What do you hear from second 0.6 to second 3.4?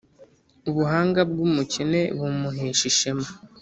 Ubuhanga bw’umukene bumuhesha ishema,